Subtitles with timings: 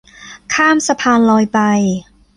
[0.53, 1.59] ข้ามสะพานลอยไป